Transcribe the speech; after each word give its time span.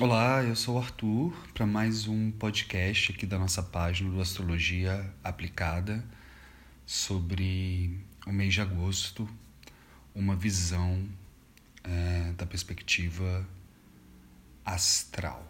Olá, 0.00 0.42
eu 0.42 0.56
sou 0.56 0.76
o 0.76 0.78
Arthur 0.78 1.34
para 1.52 1.66
mais 1.66 2.08
um 2.08 2.30
podcast 2.30 3.12
aqui 3.12 3.26
da 3.26 3.38
nossa 3.38 3.62
página 3.62 4.10
do 4.10 4.22
Astrologia 4.22 5.14
Aplicada 5.22 6.02
sobre 6.86 8.00
o 8.26 8.32
mês 8.32 8.54
de 8.54 8.62
agosto, 8.62 9.28
uma 10.14 10.34
visão 10.34 11.06
é, 11.84 12.32
da 12.38 12.46
perspectiva 12.46 13.46
astral. 14.64 15.46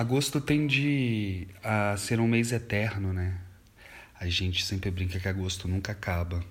Agosto 0.00 0.40
tende 0.40 1.46
a 1.62 1.94
ser 1.94 2.20
um 2.20 2.26
mês 2.26 2.52
eterno, 2.52 3.12
né? 3.12 3.38
A 4.18 4.26
gente 4.30 4.64
sempre 4.64 4.90
brinca 4.90 5.20
que 5.20 5.28
agosto 5.28 5.68
nunca 5.68 5.92
acaba. 5.92 6.42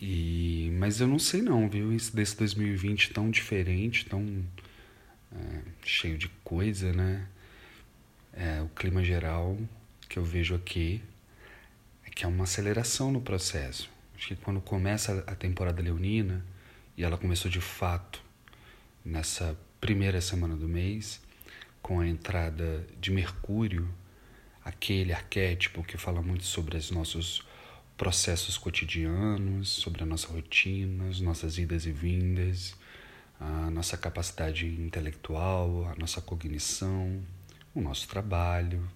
E 0.00 0.70
mas 0.78 1.00
eu 1.00 1.08
não 1.08 1.18
sei 1.18 1.42
não, 1.42 1.68
viu? 1.68 1.92
Esse 1.92 2.14
desse 2.14 2.36
2020 2.36 3.10
tão 3.10 3.28
diferente, 3.28 4.06
tão 4.06 4.24
é, 5.32 5.62
cheio 5.84 6.16
de 6.16 6.28
coisa, 6.44 6.92
né? 6.92 7.26
É, 8.32 8.62
o 8.62 8.68
clima 8.68 9.02
geral 9.02 9.58
que 10.08 10.16
eu 10.16 10.22
vejo 10.24 10.54
aqui 10.54 11.02
é 12.06 12.10
que 12.10 12.24
é 12.24 12.28
uma 12.28 12.44
aceleração 12.44 13.10
no 13.10 13.20
processo. 13.20 13.90
Acho 14.14 14.28
que 14.28 14.36
quando 14.36 14.60
começa 14.60 15.24
a 15.26 15.34
temporada 15.34 15.82
leonina 15.82 16.46
e 16.96 17.02
ela 17.02 17.18
começou 17.18 17.50
de 17.50 17.60
fato 17.60 18.22
nessa 19.04 19.58
primeira 19.80 20.20
semana 20.20 20.54
do 20.54 20.68
mês 20.68 21.20
com 21.82 22.00
a 22.00 22.06
entrada 22.06 22.86
de 23.00 23.10
Mercúrio, 23.10 23.88
aquele 24.64 25.12
arquétipo 25.12 25.82
que 25.82 25.98
fala 25.98 26.22
muito 26.22 26.44
sobre 26.44 26.76
os 26.76 26.90
nossos 26.90 27.44
processos 27.96 28.56
cotidianos, 28.56 29.68
sobre 29.68 30.02
a 30.02 30.06
nossa 30.06 30.28
rotina, 30.28 31.08
as 31.08 31.20
nossas 31.20 31.58
idas 31.58 31.84
e 31.84 31.92
vindas, 31.92 32.74
a 33.38 33.70
nossa 33.70 33.96
capacidade 33.96 34.66
intelectual, 34.66 35.88
a 35.88 35.98
nossa 35.98 36.20
cognição, 36.20 37.20
o 37.74 37.80
nosso 37.80 38.08
trabalho, 38.08 38.88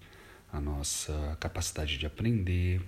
a 0.52 0.60
nossa 0.60 1.36
capacidade 1.40 1.98
de 1.98 2.06
aprender. 2.06 2.80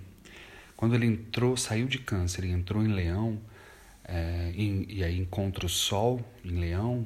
Quando 0.77 0.95
ele 0.95 1.05
entrou, 1.05 1.57
saiu 1.57 1.87
de 1.87 1.99
Câncer 1.99 2.45
e 2.45 2.51
entrou 2.51 2.81
em 2.81 2.87
Leão, 2.87 3.39
é, 4.05 4.51
e, 4.55 4.97
e 4.97 5.03
aí 5.03 5.19
encontra 5.19 5.65
o 5.65 5.69
Sol 5.69 6.25
em 6.43 6.57
Leão, 6.57 7.05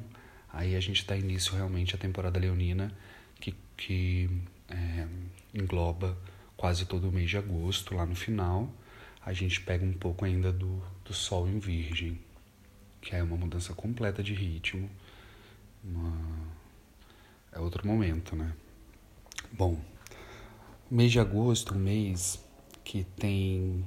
Aí 0.54 0.76
a 0.76 0.80
gente 0.80 1.04
dá 1.04 1.18
início 1.18 1.56
realmente 1.56 1.96
à 1.96 1.98
temporada 1.98 2.40
leonina, 2.40 2.96
que, 3.40 3.56
que 3.76 4.30
é, 4.70 5.08
engloba 5.52 6.16
quase 6.56 6.86
todo 6.86 7.10
o 7.10 7.12
mês 7.12 7.32
de 7.32 7.38
agosto, 7.38 7.96
lá 7.96 8.06
no 8.06 8.16
final. 8.16 8.72
A 9.26 9.34
gente 9.34 9.60
pega 9.62 9.84
um 9.84 9.94
pouco 9.94 10.24
ainda 10.26 10.54
do, 10.54 10.80
do 11.04 11.12
Sol 11.12 11.48
em 11.50 11.58
Virgem, 11.58 12.20
que 13.02 13.16
é 13.16 13.24
uma 13.24 13.36
mudança 13.36 13.74
completa 13.74 14.22
de 14.22 14.36
ritmo. 14.36 14.88
Uma... 15.84 16.14
É 17.52 17.60
outro 17.60 17.86
momento, 17.88 18.36
né? 18.36 18.54
Bom, 19.52 19.82
o 20.90 20.96
mês 20.96 21.12
de 21.12 21.20
agosto 21.20 21.74
é 21.74 21.78
um 21.78 21.80
mês 21.80 22.40
que 22.84 23.04
tem 23.18 23.84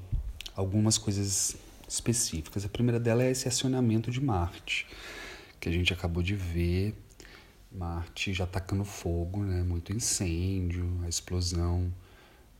algumas 0.57 0.99
coisas 0.99 1.57
específicas. 1.89 2.65
A 2.65 2.69
primeira 2.69 2.99
dela 2.99 3.23
é 3.23 3.31
esse 3.31 3.47
acionamento 3.47 4.11
de 4.11 4.21
Marte 4.21 4.87
que 5.61 5.69
a 5.69 5.73
gente 5.73 5.93
acabou 5.93 6.23
de 6.23 6.35
ver. 6.35 6.95
Marte 7.71 8.33
já 8.33 8.45
atacando 8.45 8.85
fogo, 8.85 9.45
né? 9.45 9.63
muito 9.63 9.93
incêndio, 9.93 10.89
a 11.05 11.09
explosão 11.09 11.93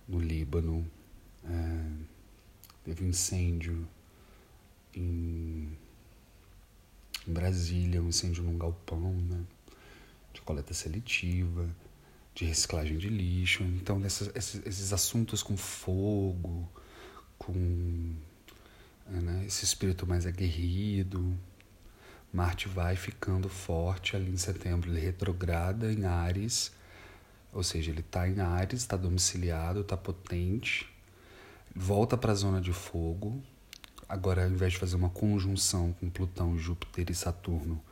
no 0.07 0.19
Líbano. 0.19 0.87
É, 1.45 1.85
teve 2.85 3.05
um 3.05 3.09
incêndio 3.09 3.89
em, 4.95 5.71
em, 7.27 7.33
Brasília, 7.33 8.03
um 8.03 8.09
incêndio 8.09 8.43
num 8.43 8.59
galpão 8.59 9.13
né? 9.13 9.43
de 10.35 10.41
coleta 10.43 10.75
seletiva, 10.75 11.69
de 12.35 12.45
reciclagem 12.45 12.99
de 12.99 13.09
lixo. 13.09 13.63
Então, 13.63 14.05
esses, 14.05 14.31
esses 14.35 14.93
assuntos 14.93 15.43
com 15.43 15.57
fogo, 15.57 16.69
com 17.39 18.15
né? 19.07 19.45
esse 19.47 19.65
espírito 19.65 20.07
mais 20.07 20.27
aguerrido, 20.27 21.35
Marte 22.33 22.69
vai 22.69 22.97
ficando 22.97 23.49
forte 23.49 24.15
ali 24.17 24.31
em 24.31 24.37
setembro, 24.37 24.91
ele 24.91 25.01
retrograda 25.01 25.93
em 25.93 26.05
Ares, 26.05 26.73
ou 27.53 27.63
seja, 27.63 27.91
ele 27.91 28.01
está 28.01 28.29
em 28.29 28.41
Ares, 28.41 28.81
está 28.81 28.97
domiciliado, 28.97 29.81
está 29.81 29.97
potente, 29.97 30.89
volta 31.75 32.17
para 32.17 32.33
a 32.33 32.35
zona 32.35 32.61
de 32.61 32.73
fogo. 32.73 33.43
Agora, 34.09 34.45
ao 34.45 34.51
invés 34.51 34.75
de 34.75 34.79
fazer 34.79 34.97
uma 34.97 35.09
conjunção 35.09 35.93
com 35.95 36.11
Plutão, 36.11 36.59
Júpiter 36.59 37.11
e 37.11 37.15
Saturno, 37.15 37.83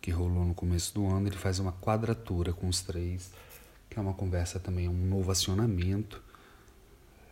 que 0.00 0.10
rolou 0.10 0.44
no 0.44 0.54
começo 0.54 0.92
do 0.94 1.06
ano, 1.06 1.28
ele 1.28 1.36
faz 1.36 1.58
uma 1.58 1.72
quadratura 1.72 2.52
com 2.52 2.68
os 2.68 2.82
três, 2.82 3.30
que 3.88 3.98
é 3.98 4.02
uma 4.02 4.12
conversa 4.12 4.58
também, 4.58 4.88
um 4.88 5.06
novo 5.06 5.30
acionamento, 5.30 6.22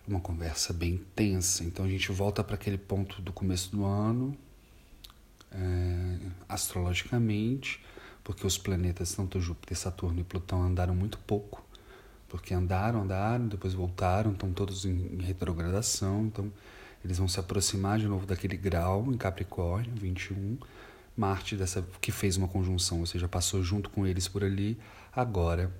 uma 0.06 0.20
conversa 0.20 0.72
bem 0.72 0.98
tensa. 1.14 1.64
Então 1.64 1.84
a 1.84 1.88
gente 1.88 2.10
volta 2.10 2.42
para 2.42 2.54
aquele 2.54 2.78
ponto 2.78 3.20
do 3.20 3.32
começo 3.32 3.70
do 3.70 3.84
ano, 3.84 4.36
é, 5.54 6.18
astrologicamente, 6.48 7.84
porque 8.24 8.46
os 8.46 8.56
planetas, 8.56 9.14
tanto 9.14 9.40
Júpiter, 9.40 9.76
Saturno 9.76 10.20
e 10.20 10.24
Plutão, 10.24 10.62
andaram 10.62 10.94
muito 10.94 11.18
pouco, 11.18 11.64
porque 12.28 12.54
andaram, 12.54 13.02
andaram, 13.02 13.46
depois 13.46 13.74
voltaram, 13.74 14.32
estão 14.32 14.52
todos 14.52 14.84
em, 14.84 15.18
retrogradação, 15.18 16.26
então 16.26 16.52
eles 17.04 17.18
vão 17.18 17.28
se 17.28 17.38
aproximar 17.38 17.98
de 17.98 18.06
novo 18.06 18.26
daquele 18.26 18.56
grau 18.56 19.12
em 19.12 19.16
Capricórnio, 19.16 19.92
21. 19.94 20.56
Marte, 21.16 21.56
dessa, 21.56 21.86
que 22.00 22.10
fez 22.10 22.36
uma 22.36 22.48
conjunção, 22.48 23.00
ou 23.00 23.06
seja, 23.06 23.28
passou 23.28 23.62
junto 23.62 23.90
com 23.90 24.06
eles 24.06 24.28
por 24.28 24.42
ali, 24.42 24.78
agora 25.14 25.70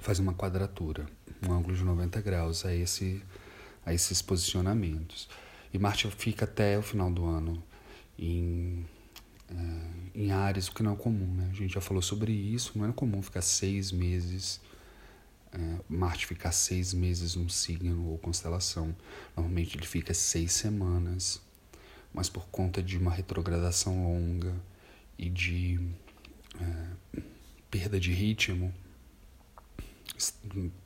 faz 0.00 0.18
uma 0.18 0.34
quadratura, 0.34 1.06
um 1.48 1.52
ângulo 1.52 1.74
de 1.74 1.82
90 1.82 2.20
graus 2.20 2.66
a, 2.66 2.74
esse, 2.74 3.22
a 3.84 3.94
esses 3.94 4.20
posicionamentos. 4.20 5.28
E 5.72 5.78
Marte 5.78 6.10
fica 6.10 6.44
até 6.44 6.78
o 6.78 6.82
final 6.82 7.10
do 7.10 7.24
ano 7.24 7.62
em, 8.18 8.84
é, 9.48 9.54
em 10.14 10.30
áreas, 10.30 10.68
o 10.68 10.74
que 10.74 10.82
não 10.82 10.92
é 10.92 10.96
comum. 10.96 11.34
Né? 11.34 11.48
A 11.50 11.54
gente 11.54 11.74
já 11.74 11.80
falou 11.80 12.02
sobre 12.02 12.32
isso, 12.32 12.72
não 12.76 12.88
é 12.88 12.92
comum 12.92 13.22
ficar 13.22 13.42
seis 13.42 13.92
meses, 13.92 14.60
é, 15.52 15.80
Marte 15.88 16.26
ficar 16.26 16.52
seis 16.52 16.92
meses 16.92 17.34
num 17.34 17.48
signo 17.48 18.08
ou 18.08 18.18
constelação. 18.18 18.94
Normalmente 19.36 19.76
ele 19.76 19.86
fica 19.86 20.12
seis 20.14 20.52
semanas, 20.52 21.40
mas 22.12 22.28
por 22.28 22.46
conta 22.48 22.82
de 22.82 22.98
uma 22.98 23.10
retrogradação 23.10 24.04
longa 24.04 24.54
e 25.18 25.28
de 25.30 25.80
é, 26.60 27.20
perda 27.70 27.98
de 27.98 28.12
ritmo, 28.12 28.72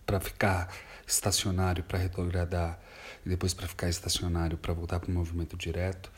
para 0.04 0.20
ficar 0.20 0.74
estacionário 1.06 1.84
para 1.84 1.98
retrogradar 1.98 2.80
e 3.24 3.28
depois 3.28 3.54
para 3.54 3.68
ficar 3.68 3.88
estacionário 3.88 4.56
para 4.58 4.72
voltar 4.72 4.98
para 5.00 5.10
o 5.10 5.14
movimento 5.14 5.56
direto, 5.56 6.10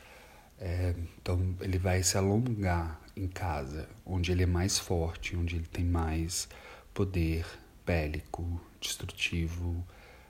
é, 0.59 0.95
então 1.21 1.55
ele 1.59 1.77
vai 1.77 2.03
se 2.03 2.17
alongar 2.17 2.99
em 3.15 3.27
casa, 3.27 3.87
onde 4.05 4.31
ele 4.31 4.43
é 4.43 4.47
mais 4.47 4.79
forte, 4.79 5.35
onde 5.35 5.55
ele 5.55 5.67
tem 5.67 5.85
mais 5.85 6.47
poder 6.93 7.45
bélico, 7.85 8.61
destrutivo, 8.79 9.85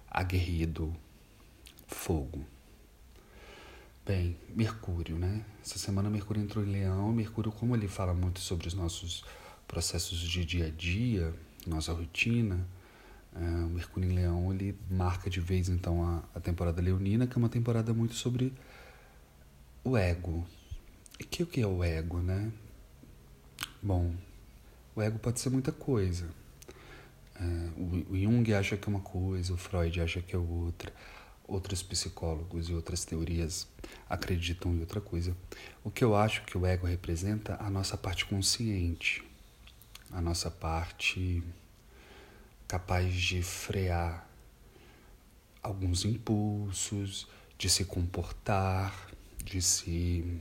aguerrido, 0.09 0.93
fogo. 1.87 2.45
Bem, 4.05 4.37
Mercúrio, 4.49 5.17
né? 5.17 5.45
Essa 5.63 5.79
semana 5.79 6.09
Mercúrio 6.09 6.43
entrou 6.43 6.63
em 6.65 6.69
Leão. 6.69 7.13
Mercúrio, 7.13 7.51
como 7.51 7.75
ele 7.75 7.87
fala 7.87 8.13
muito 8.13 8.39
sobre 8.39 8.67
os 8.67 8.73
nossos 8.73 9.23
processos 9.65 10.19
de 10.19 10.43
dia 10.43 10.67
a 10.67 10.69
dia, 10.69 11.33
nossa 11.65 11.93
rotina, 11.93 12.67
é, 13.35 13.39
o 13.39 13.69
Mercúrio 13.69 14.11
em 14.11 14.13
Leão 14.13 14.53
ele 14.53 14.77
marca 14.91 15.29
de 15.29 15.39
vez 15.39 15.69
então 15.69 16.03
a, 16.03 16.23
a 16.35 16.39
temporada 16.39 16.81
leonina, 16.81 17.25
que 17.25 17.37
é 17.37 17.39
uma 17.39 17.49
temporada 17.49 17.93
muito 17.93 18.13
sobre 18.13 18.53
o 19.83 19.97
ego. 19.97 20.45
E 21.19 21.23
que 21.23 21.43
o 21.43 21.47
que 21.47 21.61
é 21.61 21.67
o 21.67 21.83
ego, 21.83 22.19
né? 22.19 22.51
Bom, 23.81 24.13
o 24.95 25.01
ego 25.01 25.19
pode 25.19 25.39
ser 25.39 25.49
muita 25.49 25.71
coisa. 25.71 26.29
É, 27.35 27.69
o, 28.09 28.17
Jung 28.17 28.53
acha 28.53 28.77
que 28.77 28.87
é 28.87 28.89
uma 28.89 29.01
coisa, 29.01 29.53
o 29.53 29.57
Freud 29.57 29.99
acha 29.99 30.21
que 30.21 30.35
é 30.35 30.39
outra, 30.39 30.93
outros 31.47 31.83
psicólogos 31.83 32.69
e 32.69 32.73
outras 32.73 33.03
teorias 33.03 33.67
acreditam 34.09 34.73
em 34.73 34.79
outra 34.79 35.01
coisa. 35.01 35.35
O 35.83 35.91
que 35.91 36.03
eu 36.03 36.15
acho 36.15 36.43
que 36.45 36.57
o 36.57 36.65
ego 36.65 36.87
representa 36.87 37.57
a 37.59 37.69
nossa 37.69 37.97
parte 37.97 38.25
consciente, 38.25 39.23
a 40.11 40.21
nossa 40.21 40.49
parte 40.49 41.43
capaz 42.67 43.13
de 43.13 43.41
frear 43.43 44.27
alguns 45.61 46.05
impulsos, 46.05 47.27
de 47.57 47.69
se 47.69 47.85
comportar, 47.85 49.07
de 49.43 49.61
se 49.61 50.39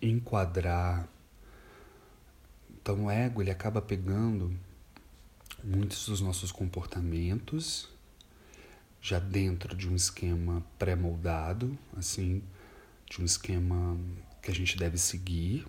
enquadrar. 0.00 1.08
Então 2.70 3.06
o 3.06 3.10
ego 3.10 3.42
ele 3.42 3.50
acaba 3.50 3.80
pegando 3.80 4.54
muitos 5.62 6.06
dos 6.06 6.20
nossos 6.20 6.52
comportamentos 6.52 7.88
já 9.00 9.18
dentro 9.18 9.76
de 9.76 9.88
um 9.88 9.94
esquema 9.94 10.64
pré-moldado, 10.78 11.78
assim, 11.94 12.42
de 13.10 13.20
um 13.20 13.24
esquema 13.24 13.98
que 14.40 14.50
a 14.50 14.54
gente 14.54 14.78
deve 14.78 14.96
seguir. 14.96 15.66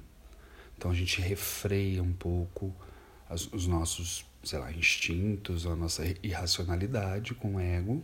Então 0.78 0.90
a 0.90 0.94
gente 0.94 1.20
refreia 1.22 2.02
um 2.02 2.14
pouco 2.14 2.74
as, 3.30 3.52
os 3.52 3.68
nossos, 3.68 4.26
sei 4.44 4.60
lá, 4.60 4.72
instintos, 4.72 5.66
a 5.66 5.76
nossa 5.76 6.04
irracionalidade 6.24 7.34
com 7.34 7.56
o 7.56 7.60
ego, 7.60 8.02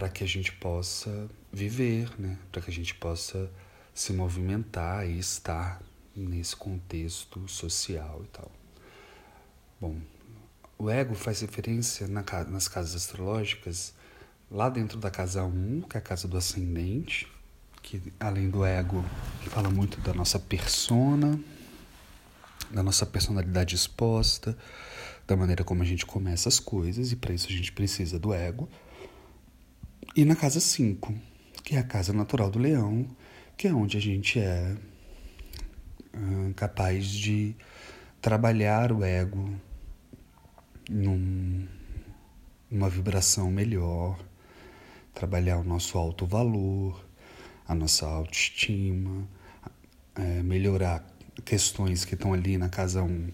para 0.00 0.08
que 0.08 0.24
a 0.24 0.26
gente 0.26 0.50
possa 0.52 1.28
viver, 1.52 2.10
né? 2.18 2.38
Para 2.50 2.62
que 2.62 2.70
a 2.70 2.72
gente 2.72 2.94
possa 2.94 3.50
se 3.92 4.14
movimentar 4.14 5.06
e 5.06 5.18
estar 5.18 5.82
nesse 6.16 6.56
contexto 6.56 7.46
social 7.46 8.22
e 8.24 8.28
tal. 8.28 8.50
Bom, 9.78 10.00
o 10.78 10.88
ego 10.88 11.14
faz 11.14 11.42
referência 11.42 12.08
na, 12.08 12.24
nas 12.48 12.66
casas 12.66 12.94
astrológicas, 12.94 13.92
lá 14.50 14.70
dentro 14.70 14.98
da 14.98 15.10
casa 15.10 15.44
1, 15.44 15.82
que 15.82 15.98
é 15.98 16.00
a 16.00 16.02
casa 16.02 16.26
do 16.26 16.38
ascendente, 16.38 17.30
que 17.82 18.02
além 18.18 18.48
do 18.48 18.64
ego, 18.64 19.04
fala 19.50 19.68
muito 19.68 20.00
da 20.00 20.14
nossa 20.14 20.38
persona, 20.38 21.38
da 22.70 22.82
nossa 22.82 23.04
personalidade 23.04 23.74
exposta, 23.74 24.56
da 25.26 25.36
maneira 25.36 25.62
como 25.62 25.82
a 25.82 25.86
gente 25.86 26.06
começa 26.06 26.48
as 26.48 26.58
coisas, 26.58 27.12
e 27.12 27.16
para 27.16 27.34
isso 27.34 27.48
a 27.48 27.52
gente 27.52 27.70
precisa 27.70 28.18
do 28.18 28.32
ego. 28.32 28.66
E 30.16 30.24
na 30.24 30.34
casa 30.34 30.58
5, 30.58 31.14
que 31.62 31.76
é 31.76 31.78
a 31.78 31.84
casa 31.84 32.12
natural 32.12 32.50
do 32.50 32.58
leão, 32.58 33.06
que 33.56 33.68
é 33.68 33.72
onde 33.72 33.96
a 33.96 34.00
gente 34.00 34.40
é 34.40 34.76
uh, 36.12 36.52
capaz 36.54 37.06
de 37.08 37.54
trabalhar 38.20 38.90
o 38.90 39.04
ego 39.04 39.54
num, 40.90 41.64
numa 42.68 42.90
vibração 42.90 43.52
melhor, 43.52 44.18
trabalhar 45.14 45.58
o 45.58 45.64
nosso 45.64 45.96
alto 45.96 46.26
valor, 46.26 47.06
a 47.68 47.74
nossa 47.74 48.04
autoestima, 48.04 49.28
é, 50.16 50.42
melhorar 50.42 51.06
questões 51.44 52.04
que 52.04 52.14
estão 52.14 52.32
ali 52.32 52.58
na 52.58 52.68
casa 52.68 53.00
1, 53.00 53.28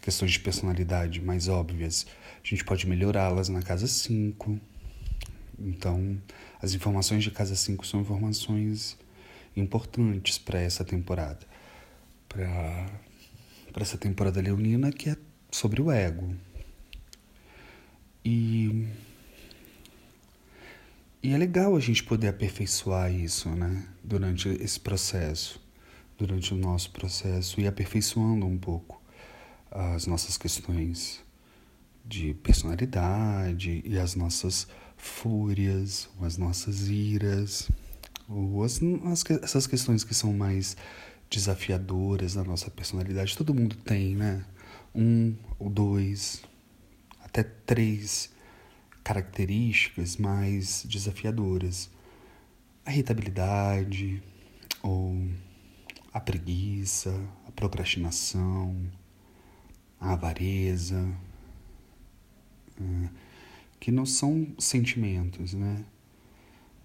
questões 0.00 0.30
de 0.30 0.38
personalidade 0.38 1.20
mais 1.20 1.48
óbvias, 1.48 2.06
a 2.36 2.46
gente 2.46 2.64
pode 2.64 2.86
melhorá-las 2.86 3.48
na 3.48 3.62
casa 3.62 3.88
5. 3.88 4.60
Então, 5.60 6.20
as 6.60 6.72
informações 6.72 7.22
de 7.22 7.30
casa 7.30 7.54
5 7.54 7.86
são 7.86 8.00
informações 8.00 8.96
importantes 9.56 10.38
para 10.38 10.60
essa 10.60 10.84
temporada. 10.84 11.46
Para 12.28 13.82
essa 13.82 13.98
temporada 13.98 14.40
leonina 14.40 14.90
que 14.90 15.10
é 15.10 15.16
sobre 15.50 15.82
o 15.82 15.90
ego. 15.90 16.34
E, 18.24 18.86
e 21.22 21.32
é 21.32 21.38
legal 21.38 21.76
a 21.76 21.80
gente 21.80 22.02
poder 22.04 22.28
aperfeiçoar 22.28 23.12
isso, 23.12 23.48
né? 23.50 23.86
Durante 24.02 24.48
esse 24.48 24.78
processo, 24.78 25.60
durante 26.18 26.52
o 26.54 26.56
nosso 26.56 26.90
processo, 26.90 27.60
e 27.60 27.66
aperfeiçoando 27.66 28.46
um 28.46 28.58
pouco 28.58 29.00
as 29.70 30.06
nossas 30.06 30.36
questões 30.36 31.22
de 32.04 32.34
personalidade 32.34 33.82
e 33.84 33.98
as 33.98 34.14
nossas 34.14 34.66
fúrias, 35.00 36.08
ou 36.18 36.26
as 36.26 36.36
nossas 36.36 36.88
iras, 36.88 37.70
ou 38.28 38.62
as, 38.62 38.80
as, 39.04 39.24
essas 39.42 39.66
questões 39.66 40.04
que 40.04 40.14
são 40.14 40.32
mais 40.32 40.76
desafiadoras 41.30 42.34
da 42.34 42.44
nossa 42.44 42.70
personalidade. 42.70 43.36
Todo 43.36 43.54
mundo 43.54 43.76
tem, 43.76 44.14
né? 44.14 44.44
Um 44.94 45.34
ou 45.58 45.70
dois, 45.70 46.42
até 47.22 47.42
três 47.42 48.30
características 49.02 50.16
mais 50.16 50.84
desafiadoras: 50.84 51.90
a 52.84 52.92
irritabilidade, 52.92 54.22
ou 54.82 55.16
a 56.12 56.20
preguiça, 56.20 57.14
a 57.46 57.52
procrastinação, 57.52 58.76
a 60.00 60.12
avareza, 60.12 61.08
eh, 62.80 63.29
que 63.80 63.90
não 63.90 64.04
são 64.04 64.46
sentimentos, 64.58 65.54
né? 65.54 65.82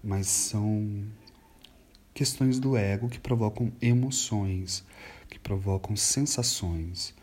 Mas 0.02 0.26
são 0.26 1.04
questões 2.14 2.58
do 2.58 2.76
ego 2.76 3.10
que 3.10 3.20
provocam 3.20 3.70
emoções, 3.80 4.82
que 5.28 5.38
provocam 5.38 5.94
sensações. 5.94 7.14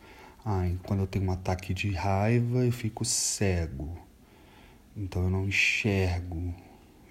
Ai, 0.44 0.78
quando 0.84 1.00
eu 1.00 1.06
tenho 1.06 1.24
um 1.24 1.32
ataque 1.32 1.74
de 1.74 1.90
raiva, 1.90 2.64
eu 2.64 2.70
fico 2.70 3.04
cego. 3.04 3.98
Então 4.96 5.24
eu 5.24 5.30
não 5.30 5.46
enxergo, 5.46 6.54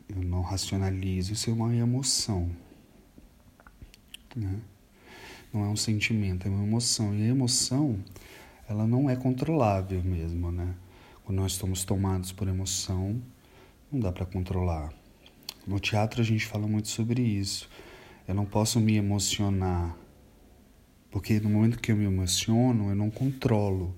eu 0.08 0.24
não 0.24 0.42
racionalizo. 0.42 1.34
Isso 1.34 1.50
é 1.50 1.54
uma 1.54 1.76
emoção. 1.76 2.50
Né? 4.34 4.62
Não 5.52 5.66
é 5.66 5.68
um 5.68 5.76
sentimento, 5.76 6.48
é 6.48 6.50
uma 6.50 6.64
emoção. 6.64 7.14
E 7.14 7.24
a 7.24 7.28
emoção, 7.28 8.00
ela 8.70 8.88
não 8.88 9.10
é 9.10 9.16
controlável 9.16 10.02
mesmo, 10.02 10.52
né? 10.52 10.74
Quando 11.26 11.40
nós 11.40 11.54
estamos 11.54 11.84
tomados 11.84 12.32
por 12.32 12.48
emoção, 12.48 13.22
não 13.92 14.00
dá 14.00 14.12
para 14.12 14.26
controlar. 14.26 14.94
No 15.66 15.80
teatro 15.80 16.22
a 16.22 16.24
gente 16.24 16.46
fala 16.46 16.68
muito 16.68 16.90
sobre 16.90 17.22
isso. 17.22 17.70
Eu 18.28 18.36
não 18.36 18.46
posso 18.46 18.80
me 18.80 18.96
emocionar 18.96 19.96
porque 21.14 21.40
no 21.40 21.48
momento 21.48 21.80
que 21.80 21.92
eu 21.92 21.96
me 21.96 22.06
emociono, 22.06 22.90
eu 22.90 22.96
não 22.96 23.12
controlo. 23.12 23.96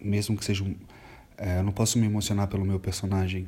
Mesmo 0.00 0.34
que 0.34 0.42
seja. 0.46 0.64
É, 1.36 1.58
eu 1.58 1.62
não 1.62 1.72
posso 1.72 1.98
me 1.98 2.06
emocionar 2.06 2.48
pelo 2.48 2.64
meu 2.64 2.80
personagem, 2.80 3.46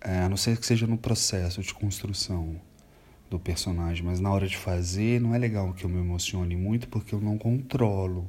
é, 0.00 0.20
a 0.20 0.28
não 0.28 0.36
ser 0.36 0.56
que 0.56 0.64
seja 0.64 0.86
no 0.86 0.96
processo 0.96 1.60
de 1.60 1.74
construção 1.74 2.60
do 3.28 3.40
personagem. 3.40 4.04
Mas 4.04 4.20
na 4.20 4.30
hora 4.30 4.46
de 4.46 4.56
fazer, 4.56 5.20
não 5.20 5.34
é 5.34 5.38
legal 5.38 5.72
que 5.74 5.82
eu 5.82 5.90
me 5.90 5.98
emocione 5.98 6.54
muito 6.54 6.86
porque 6.86 7.12
eu 7.12 7.20
não 7.20 7.36
controlo. 7.36 8.24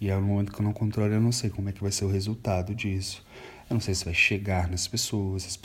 E 0.00 0.10
é 0.10 0.16
no 0.16 0.22
momento 0.22 0.52
que 0.52 0.60
eu 0.60 0.64
não 0.64 0.72
controlo, 0.72 1.12
eu 1.12 1.20
não 1.20 1.32
sei 1.32 1.50
como 1.50 1.68
é 1.68 1.72
que 1.72 1.82
vai 1.82 1.92
ser 1.92 2.04
o 2.04 2.10
resultado 2.10 2.74
disso. 2.74 3.24
Eu 3.68 3.74
não 3.74 3.80
sei 3.80 3.94
se 3.94 4.04
vai 4.04 4.14
chegar 4.14 4.68
nas 4.68 4.86
pessoas, 4.86 5.58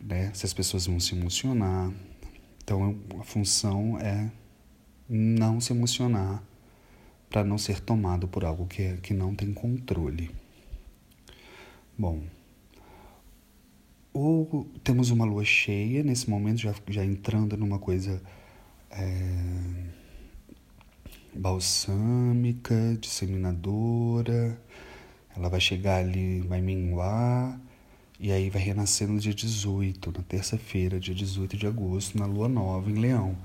né? 0.00 0.30
se 0.34 0.46
as 0.46 0.52
pessoas 0.52 0.86
vão 0.86 1.00
se 1.00 1.14
emocionar. 1.14 1.90
Então 2.62 2.96
a 3.20 3.24
função 3.24 3.98
é 3.98 4.30
não 5.08 5.60
se 5.60 5.72
emocionar 5.72 6.42
para 7.28 7.42
não 7.42 7.58
ser 7.58 7.80
tomado 7.80 8.28
por 8.28 8.44
algo 8.44 8.66
que, 8.66 8.96
que 8.98 9.14
não 9.14 9.34
tem 9.34 9.52
controle. 9.52 10.30
Bom, 11.98 12.22
ou 14.12 14.66
temos 14.84 15.10
uma 15.10 15.24
lua 15.24 15.44
cheia, 15.44 16.02
nesse 16.02 16.28
momento 16.28 16.58
já, 16.58 16.74
já 16.88 17.04
entrando 17.04 17.56
numa 17.56 17.78
coisa 17.78 18.22
é, 18.90 20.01
balsâmica, 21.34 22.96
disseminadora, 23.00 24.60
ela 25.36 25.48
vai 25.48 25.60
chegar 25.60 25.98
ali, 25.98 26.40
vai 26.40 26.60
minguar, 26.60 27.58
e 28.20 28.30
aí 28.30 28.50
vai 28.50 28.62
renascer 28.62 29.08
no 29.08 29.18
dia 29.18 29.34
18, 29.34 30.12
na 30.12 30.22
terça-feira, 30.22 31.00
dia 31.00 31.14
18 31.14 31.56
de 31.56 31.66
agosto, 31.66 32.18
na 32.18 32.26
lua 32.26 32.48
nova 32.48 32.90
em 32.90 32.94
Leão. 32.94 33.36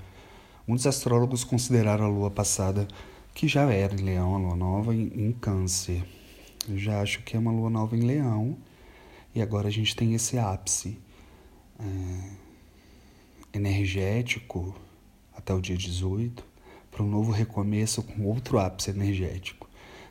Muitos 0.66 0.86
astrólogos 0.86 1.44
consideraram 1.44 2.04
a 2.04 2.08
lua 2.08 2.30
passada, 2.30 2.86
que 3.34 3.48
já 3.48 3.72
era 3.72 3.94
em 3.94 4.04
Leão, 4.04 4.34
a 4.34 4.38
lua 4.38 4.56
nova, 4.56 4.94
em, 4.94 5.10
em 5.14 5.32
Câncer. 5.32 6.04
Eu 6.68 6.76
já 6.76 7.00
acho 7.00 7.22
que 7.22 7.36
é 7.36 7.38
uma 7.38 7.50
lua 7.50 7.70
nova 7.70 7.96
em 7.96 8.02
Leão. 8.02 8.56
E 9.34 9.40
agora 9.40 9.68
a 9.68 9.70
gente 9.70 9.96
tem 9.96 10.14
esse 10.14 10.38
ápice 10.38 10.98
é, 11.78 12.30
energético 13.54 14.74
até 15.34 15.54
o 15.54 15.60
dia 15.60 15.76
18 15.76 16.47
para 16.90 17.02
um 17.02 17.08
novo 17.08 17.32
recomeço 17.32 18.02
com 18.02 18.24
outro 18.24 18.58
ápice 18.58 18.90
energético. 18.90 19.68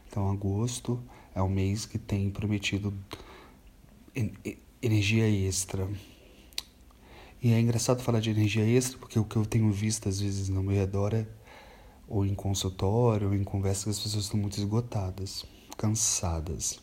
Então, 0.08 0.30
agosto 0.30 1.02
é 1.36 1.42
o 1.42 1.50
mês 1.50 1.86
que 1.86 1.98
tem 1.98 2.30
prometido 2.30 2.94
energia 4.82 5.30
extra 5.30 5.88
e 7.42 7.52
é 7.52 7.60
engraçado 7.60 8.02
falar 8.02 8.20
de 8.20 8.32
energia 8.32 8.66
extra, 8.66 8.98
porque 8.98 9.20
o 9.20 9.24
que 9.24 9.36
eu 9.36 9.46
tenho 9.46 9.72
visto 9.72 10.10
às 10.10 10.20
vezes 10.20 10.50
no 10.50 10.64
meu 10.64 10.76
redor 10.76 11.14
é, 11.14 11.28
ou 12.08 12.26
em 12.26 12.34
consultório, 12.34 13.28
ou 13.28 13.36
em 13.36 13.44
conversa, 13.44 13.84
que 13.84 13.90
as 13.92 14.00
pessoas 14.00 14.24
estão 14.24 14.40
muito 14.40 14.58
esgotadas, 14.58 15.46
cansadas. 15.78 16.80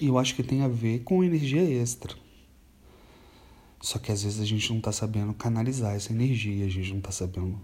E 0.00 0.06
eu 0.06 0.18
acho 0.18 0.34
que 0.34 0.42
tem 0.42 0.62
a 0.62 0.68
ver 0.68 1.00
com 1.00 1.22
energia 1.22 1.62
extra. 1.62 2.14
Só 3.82 3.98
que 3.98 4.10
às 4.10 4.22
vezes 4.22 4.40
a 4.40 4.46
gente 4.46 4.70
não 4.70 4.78
está 4.78 4.90
sabendo 4.92 5.34
canalizar 5.34 5.94
essa 5.94 6.10
energia, 6.10 6.64
a 6.64 6.70
gente 6.70 6.90
não 6.90 6.98
está 6.98 7.12
sabendo 7.12 7.60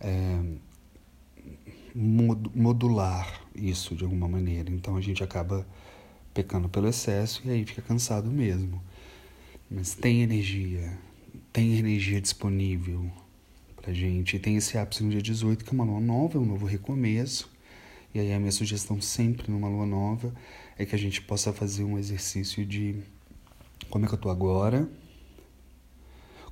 é, 0.00 0.40
modular 1.94 3.40
isso 3.54 3.94
de 3.94 4.04
alguma 4.04 4.28
maneira. 4.28 4.70
Então 4.70 4.96
a 4.96 5.00
gente 5.00 5.22
acaba 5.22 5.66
pecando 6.32 6.68
pelo 6.68 6.88
excesso 6.88 7.42
e 7.44 7.50
aí 7.50 7.64
fica 7.64 7.82
cansado 7.82 8.30
mesmo. 8.30 8.82
Mas 9.70 9.94
tem 9.94 10.22
energia, 10.22 10.98
tem 11.52 11.78
energia 11.78 12.20
disponível 12.20 13.10
pra 13.76 13.92
gente. 13.92 14.36
E 14.36 14.38
tem 14.38 14.56
esse 14.56 14.76
ápice 14.78 15.02
no 15.02 15.10
dia 15.10 15.22
18, 15.22 15.64
que 15.64 15.70
é 15.70 15.74
uma 15.74 15.84
lua 15.84 16.00
nova, 16.00 16.38
é 16.38 16.40
um 16.40 16.44
novo 16.44 16.66
recomeço. 16.66 17.50
E 18.12 18.18
aí 18.18 18.32
a 18.32 18.40
minha 18.40 18.50
sugestão 18.50 19.00
sempre 19.00 19.50
numa 19.50 19.68
lua 19.68 19.86
nova 19.86 20.34
é 20.76 20.84
que 20.84 20.94
a 20.94 20.98
gente 20.98 21.22
possa 21.22 21.52
fazer 21.52 21.84
um 21.84 21.98
exercício 21.98 22.66
de 22.66 22.96
como 23.88 24.04
é 24.04 24.08
que 24.08 24.14
eu 24.14 24.18
tô 24.18 24.30
agora, 24.30 24.88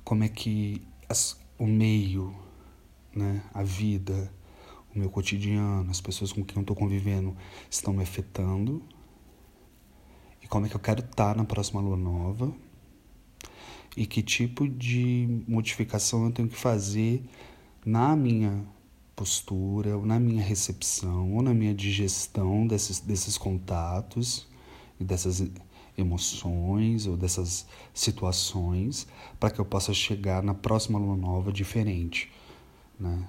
como 0.03 0.23
é 0.23 0.29
que 0.29 0.81
as, 1.07 1.37
o 1.57 1.67
meio, 1.67 2.33
né, 3.19 3.43
a 3.53 3.63
vida, 3.63 4.31
o 4.95 4.99
meu 4.99 5.09
cotidiano, 5.09 5.89
as 5.91 6.01
pessoas 6.01 6.31
com 6.31 6.43
quem 6.43 6.57
eu 6.57 6.61
estou 6.61 6.75
convivendo 6.75 7.35
estão 7.69 7.93
me 7.93 8.01
afetando. 8.01 8.81
E 10.41 10.47
como 10.47 10.65
é 10.65 10.69
que 10.69 10.75
eu 10.75 10.79
quero 10.79 11.01
estar 11.01 11.33
tá 11.33 11.35
na 11.35 11.45
próxima 11.45 11.81
lua 11.81 11.97
nova? 11.97 12.53
E 13.95 14.05
que 14.05 14.21
tipo 14.21 14.67
de 14.67 15.43
modificação 15.47 16.25
eu 16.25 16.31
tenho 16.31 16.47
que 16.47 16.55
fazer 16.55 17.23
na 17.85 18.15
minha 18.15 18.65
postura, 19.15 19.97
ou 19.97 20.05
na 20.05 20.19
minha 20.19 20.41
recepção, 20.41 21.33
ou 21.33 21.41
na 21.41 21.53
minha 21.53 21.73
digestão 21.73 22.65
desses, 22.65 22.99
desses 22.99 23.37
contatos 23.37 24.47
e 24.99 25.03
dessas 25.03 25.41
emoções 25.99 27.05
ou 27.05 27.17
dessas 27.17 27.67
situações 27.93 29.07
para 29.39 29.51
que 29.51 29.59
eu 29.59 29.65
possa 29.65 29.93
chegar 29.93 30.41
na 30.41 30.53
próxima 30.53 30.97
lua 30.97 31.15
nova 31.15 31.51
diferente, 31.51 32.31
né? 32.99 33.27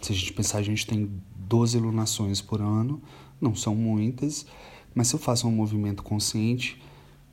Se 0.00 0.12
a 0.12 0.14
gente 0.14 0.32
pensar, 0.32 0.58
a 0.58 0.62
gente 0.62 0.86
tem 0.86 1.10
12 1.36 1.78
lunações 1.78 2.40
por 2.40 2.60
ano, 2.60 3.02
não 3.40 3.54
são 3.54 3.74
muitas, 3.74 4.46
mas 4.94 5.08
se 5.08 5.14
eu 5.14 5.18
faço 5.18 5.46
um 5.46 5.52
movimento 5.52 6.02
consciente, 6.02 6.80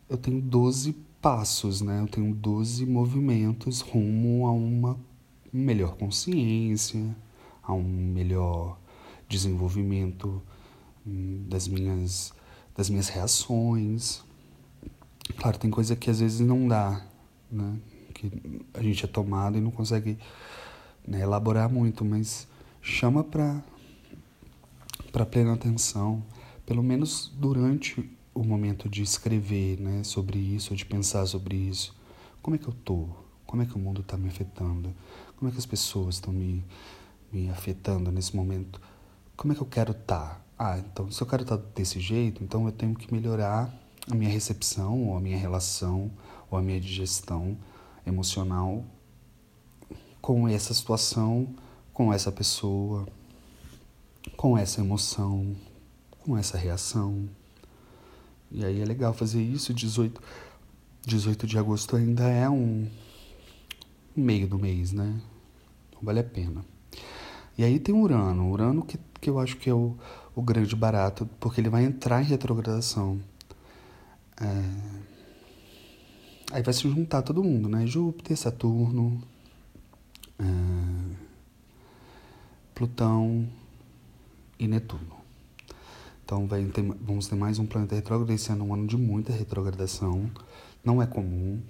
eu 0.10 0.18
tenho 0.18 0.42
12 0.42 0.94
passos, 1.22 1.82
né? 1.82 2.02
Eu 2.02 2.08
tenho 2.08 2.34
12 2.34 2.86
movimentos 2.86 3.82
rumo 3.82 4.48
a 4.48 4.52
uma 4.52 5.00
melhor 5.52 5.96
consciência, 5.96 7.16
a 7.64 7.74
um 7.74 7.84
melhor 7.84 8.78
desenvolvimento 9.28 10.42
hum, 11.06 11.46
das 11.48 11.68
minhas 11.68 12.34
das 12.76 12.90
minhas 12.90 13.10
reações. 13.10 14.24
Claro, 15.38 15.58
tem 15.58 15.72
coisa 15.72 15.96
que 15.96 16.10
às 16.10 16.20
vezes 16.20 16.40
não 16.42 16.68
dá, 16.68 17.06
né? 17.52 17.78
Que 18.14 18.32
a 18.74 18.84
gente 18.84 19.04
é 19.04 19.08
tomado 19.08 19.58
e 19.58 19.62
não 19.62 19.72
consegue 19.72 20.18
né, 21.08 21.22
elaborar 21.22 21.72
muito, 21.72 22.04
mas 22.04 22.48
chama 22.82 23.24
para 23.24 23.64
para 25.12 25.26
plena 25.26 25.54
atenção, 25.54 26.22
pelo 26.66 26.84
menos 26.84 27.32
durante 27.36 28.08
o 28.36 28.44
momento 28.44 28.88
de 28.88 29.02
escrever, 29.02 29.80
né, 29.80 30.04
sobre 30.04 30.38
isso, 30.38 30.76
de 30.76 30.86
pensar 30.86 31.26
sobre 31.26 31.56
isso. 31.56 31.96
Como 32.42 32.56
é 32.56 32.60
que 32.60 32.68
eu 32.68 32.74
tô? 32.74 33.08
Como 33.46 33.64
é 33.64 33.66
que 33.66 33.76
o 33.76 33.80
mundo 33.80 34.02
está 34.02 34.16
me 34.18 34.28
afetando? 34.28 34.94
Como 35.38 35.50
é 35.50 35.52
que 35.52 35.58
as 35.58 35.66
pessoas 35.66 36.16
estão 36.16 36.32
me, 36.32 36.64
me 37.32 37.50
afetando 37.50 38.12
nesse 38.12 38.36
momento? 38.36 38.80
Como 39.36 39.54
é 39.54 39.56
que 39.56 39.62
eu 39.62 39.66
quero 39.66 39.92
estar? 39.92 40.36
Tá? 40.36 40.42
Ah, 40.60 40.78
então 40.78 41.10
se 41.10 41.22
eu 41.22 41.28
quero 41.28 41.44
estar 41.44 41.58
desse 41.58 42.00
jeito, 42.00 42.44
então 42.44 42.66
eu 42.66 42.72
tenho 42.72 42.94
que 42.94 43.12
melhorar 43.12 43.74
a 44.10 44.14
minha 44.14 44.30
recepção, 44.30 45.08
ou 45.08 45.18
a 45.18 45.22
minha 45.22 45.38
relação, 45.38 46.12
ou 46.50 46.58
a 46.58 46.62
minha 46.62 46.80
digestão 46.80 47.58
emocional 48.06 48.84
com 50.28 50.46
essa 50.46 50.74
situação, 50.74 51.48
com 51.94 52.12
essa 52.12 52.30
pessoa, 52.30 53.08
com 54.36 54.58
essa 54.58 54.82
emoção, 54.82 55.56
com 56.20 56.38
essa 56.38 56.58
reação. 56.58 57.30
E 58.52 58.66
aí 58.66 58.82
é 58.82 58.84
legal 58.84 59.14
fazer 59.14 59.42
isso. 59.42 59.74
18, 59.74 60.22
18 61.06 61.48
de 61.48 61.58
agosto 61.58 61.96
ainda 61.96 62.28
é 62.28 62.50
um 62.50 62.90
meio 64.14 64.50
do 64.50 64.60
mês, 64.60 64.92
né? 64.92 65.18
Então 65.88 66.02
vale 66.04 66.20
a 66.20 66.26
pena. 66.26 66.66
E 67.58 67.64
aí 67.64 67.80
tem 67.80 67.96
Urano. 67.96 68.52
Urano 68.52 68.84
que, 68.84 69.00
que 69.22 69.30
eu 69.30 69.40
acho 69.40 69.56
que 69.56 69.70
é 69.70 69.74
o, 69.74 69.96
o 70.36 70.42
grande 70.42 70.76
barato, 70.76 71.26
porque 71.40 71.62
ele 71.62 71.70
vai 71.70 71.86
entrar 71.86 72.22
em 72.22 72.26
retrogradação. 72.26 73.18
É... 74.42 75.08
Aí 76.52 76.62
vai 76.62 76.74
se 76.74 76.82
juntar 76.82 77.22
todo 77.22 77.42
mundo, 77.42 77.70
né? 77.70 77.88
Júpiter, 77.88 78.36
Saturno, 78.36 79.24
é... 80.39 81.27
Plutão 82.74 83.48
e 84.60 84.67
Netuno. 84.67 85.17
Então 86.24 86.48
ter, 86.48 86.84
vamos 87.01 87.27
ter 87.27 87.36
mais 87.36 87.58
um 87.58 87.65
planeta 87.65 87.96
retrógrado. 87.96 88.32
Esse 88.32 88.51
ano 88.51 88.65
é 88.65 88.67
um 88.67 88.74
ano 88.74 88.88
de 88.88 88.98
muita 88.98 89.32
retrogradação. 89.32 90.29
Não 90.84 91.01
é 91.01 91.08
comum, 91.08 91.62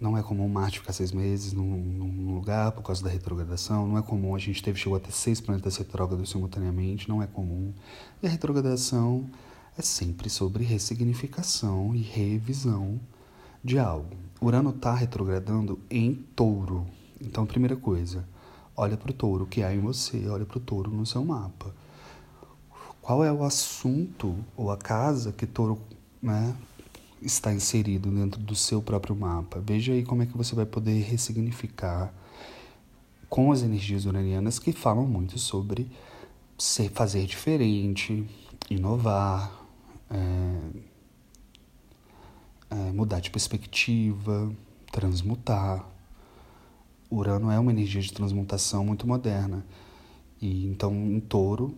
não 0.00 0.16
é 0.16 0.22
comum 0.22 0.48
Marte 0.48 0.78
ficar 0.78 0.92
seis 0.92 1.10
meses 1.10 1.52
num, 1.52 1.76
num, 1.76 2.34
lugar 2.34 2.70
por 2.70 2.82
causa 2.82 3.02
da 3.02 3.10
retrogradação. 3.10 3.86
Não 3.88 3.98
é 3.98 4.02
comum. 4.02 4.34
A 4.34 4.38
gente 4.38 4.62
teve 4.62 4.78
chegou 4.78 4.96
até 4.96 5.10
seis 5.10 5.40
planetas 5.40 5.76
retrógrados 5.76 6.30
simultaneamente. 6.30 7.08
Não 7.08 7.20
é 7.20 7.26
comum. 7.26 7.74
E 8.22 8.26
a 8.26 8.30
retrogradação 8.30 9.28
é 9.76 9.82
sempre 9.82 10.30
sobre 10.30 10.62
ressignificação 10.62 11.94
e 11.94 11.98
revisão 11.98 13.00
de 13.62 13.78
algo. 13.78 14.16
Urano 14.40 14.70
está 14.70 14.94
retrogradando 14.94 15.80
em 15.90 16.14
Touro. 16.14 16.86
Então, 17.20 17.46
primeira 17.46 17.76
coisa, 17.76 18.24
olha 18.76 18.96
para 18.96 19.10
o 19.10 19.14
Touro 19.14 19.46
que 19.46 19.62
há 19.62 19.74
em 19.74 19.80
você. 19.80 20.28
Olha 20.28 20.44
para 20.44 20.58
o 20.58 20.60
Touro 20.60 20.90
no 20.90 21.06
seu 21.06 21.24
mapa. 21.24 21.74
Qual 23.02 23.24
é 23.24 23.32
o 23.32 23.42
assunto 23.42 24.36
ou 24.56 24.70
a 24.70 24.76
casa 24.76 25.32
que 25.32 25.46
Touro, 25.46 25.80
né, 26.22 26.54
está 27.22 27.52
inserido 27.52 28.10
dentro 28.10 28.40
do 28.40 28.54
seu 28.54 28.80
próprio 28.80 29.14
mapa. 29.14 29.60
Veja 29.60 29.92
aí 29.92 30.04
como 30.04 30.22
é 30.22 30.26
que 30.26 30.36
você 30.36 30.54
vai 30.54 30.66
poder 30.66 31.00
ressignificar 31.02 32.12
com 33.28 33.52
as 33.52 33.62
energias 33.62 34.06
uranianas 34.06 34.58
que 34.58 34.72
falam 34.72 35.06
muito 35.06 35.38
sobre 35.38 35.90
ser, 36.56 36.90
fazer 36.90 37.26
diferente, 37.26 38.26
inovar, 38.70 39.52
é, 40.10 40.60
é, 42.70 42.92
mudar 42.92 43.20
de 43.20 43.30
perspectiva, 43.30 44.50
transmutar. 44.90 45.84
Urano 47.10 47.50
é 47.50 47.58
uma 47.58 47.70
energia 47.70 48.00
de 48.00 48.12
transmutação 48.12 48.84
muito 48.84 49.06
moderna. 49.06 49.64
E 50.40 50.66
então, 50.66 50.92
em 50.92 51.20
touro, 51.20 51.76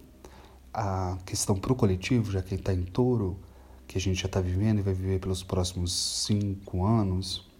a 0.72 1.16
questão 1.24 1.56
para 1.56 1.72
o 1.72 1.76
coletivo, 1.76 2.30
já 2.30 2.42
que 2.42 2.54
está 2.54 2.72
em 2.72 2.82
touro, 2.82 3.38
que 3.86 3.98
a 3.98 4.00
gente 4.00 4.20
já 4.20 4.26
está 4.26 4.40
vivendo 4.40 4.78
e 4.78 4.82
vai 4.82 4.94
viver 4.94 5.20
pelos 5.20 5.42
próximos 5.42 5.92
cinco 6.24 6.84
anos 6.84 7.50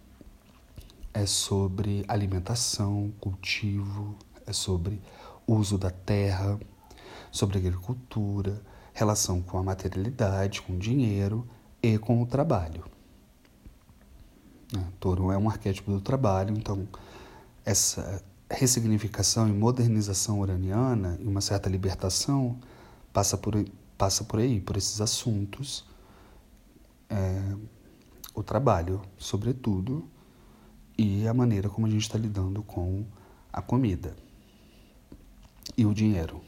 é 1.13 1.25
sobre 1.25 2.05
alimentação, 2.07 3.11
cultivo, 3.19 4.15
é 4.45 4.53
sobre 4.53 5.01
uso 5.45 5.77
da 5.77 5.89
terra, 5.89 6.59
sobre 7.31 7.57
agricultura, 7.57 8.61
relação 8.93 9.41
com 9.41 9.57
a 9.57 9.63
materialidade, 9.63 10.61
com 10.61 10.73
o 10.73 10.77
dinheiro 10.77 11.47
e 11.81 11.97
com 11.97 12.21
o 12.21 12.25
trabalho. 12.25 12.85
É, 14.73 14.83
touro 14.99 15.31
é 15.31 15.37
um 15.37 15.49
arquétipo 15.49 15.91
do 15.91 15.99
trabalho, 15.99 16.55
então 16.55 16.87
essa 17.65 18.23
ressignificação 18.49 19.47
e 19.47 19.51
modernização 19.51 20.39
uraniana 20.39 21.17
e 21.21 21.27
uma 21.27 21.41
certa 21.41 21.69
libertação 21.69 22.59
passa 23.13 23.37
por, 23.37 23.53
passa 23.97 24.23
por 24.23 24.39
aí, 24.39 24.59
por 24.59 24.77
esses 24.77 24.99
assuntos 24.99 25.85
é, 27.09 27.55
o 28.33 28.41
trabalho, 28.41 29.01
sobretudo, 29.17 30.07
e 30.97 31.27
a 31.27 31.33
maneira 31.33 31.69
como 31.69 31.87
a 31.87 31.89
gente 31.89 32.03
está 32.03 32.17
lidando 32.17 32.63
com 32.63 33.05
a 33.51 33.61
comida 33.61 34.15
e 35.77 35.85
o 35.85 35.93
dinheiro. 35.93 36.41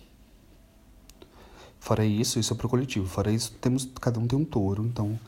Fora 1.79 2.05
isso, 2.05 2.39
isso 2.39 2.53
é 2.53 2.55
para 2.55 2.65
o 2.65 2.69
coletivo. 2.69 3.05
Fora 3.07 3.31
isso, 3.31 3.53
temos, 3.59 3.89
cada 3.99 4.19
um 4.19 4.25
tem 4.25 4.39
um 4.39 4.45
touro, 4.45 4.85
então, 4.85 5.19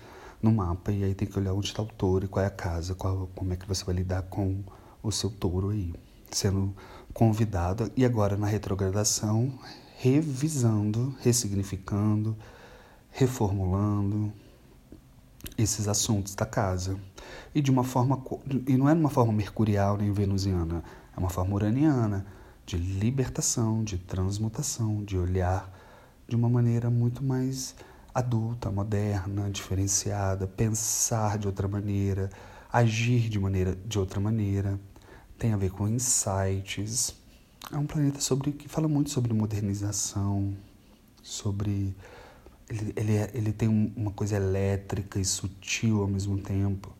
no 0.41 0.53
mapa, 0.53 0.91
e 0.91 1.03
aí 1.03 1.13
tem 1.13 1.27
que 1.27 1.37
olhar 1.37 1.53
onde 1.53 1.67
está 1.67 1.81
o 1.81 1.85
touro 1.85 2.25
e 2.25 2.27
qual 2.29 2.43
é 2.43 2.47
a 2.47 2.51
casa, 2.51 2.95
qual, 2.95 3.29
como 3.35 3.51
é 3.51 3.57
que 3.57 3.67
você 3.67 3.83
vai 3.83 3.95
lidar 3.95 4.21
com 4.23 4.63
o 5.07 5.11
seu 5.11 5.29
touro 5.29 5.69
aí. 5.69 5.93
Sendo 6.31 6.75
convidado, 7.13 7.91
e 7.95 8.03
agora 8.03 8.35
na 8.35 8.47
retrogradação, 8.47 9.53
revisando, 9.97 11.15
ressignificando, 11.21 12.35
reformulando, 13.11 14.33
esses 15.57 15.87
assuntos 15.87 16.35
da 16.35 16.45
casa. 16.45 16.97
E 17.53 17.61
de 17.61 17.71
uma 17.71 17.83
forma 17.83 18.21
e 18.67 18.75
não 18.77 18.89
é 18.89 18.93
uma 18.93 19.09
forma 19.09 19.31
mercurial 19.31 19.97
nem 19.97 20.11
venusiana, 20.11 20.83
é 21.15 21.19
uma 21.19 21.29
forma 21.29 21.55
uraniana 21.55 22.25
de 22.65 22.77
libertação, 22.77 23.83
de 23.83 23.97
transmutação, 23.97 25.03
de 25.03 25.17
olhar 25.17 25.71
de 26.27 26.35
uma 26.35 26.49
maneira 26.49 26.89
muito 26.89 27.23
mais 27.23 27.75
adulta, 28.13 28.71
moderna, 28.71 29.49
diferenciada, 29.49 30.47
pensar 30.47 31.37
de 31.37 31.47
outra 31.47 31.67
maneira, 31.67 32.29
agir 32.71 33.29
de 33.29 33.39
maneira 33.39 33.75
de 33.85 33.99
outra 33.99 34.19
maneira. 34.19 34.79
Tem 35.37 35.53
a 35.53 35.57
ver 35.57 35.71
com 35.71 35.87
insights. 35.87 37.15
É 37.71 37.77
um 37.77 37.85
planeta 37.85 38.21
sobre 38.21 38.51
que 38.51 38.69
fala 38.69 38.87
muito 38.87 39.09
sobre 39.09 39.33
modernização, 39.33 40.55
sobre 41.21 41.95
ele, 42.69 42.93
ele, 42.95 43.15
é, 43.15 43.31
ele 43.33 43.51
tem 43.51 43.93
uma 43.95 44.11
coisa 44.11 44.35
elétrica 44.35 45.19
e 45.19 45.25
sutil 45.25 46.01
ao 46.01 46.07
mesmo 46.07 46.37
tempo. 46.37 46.91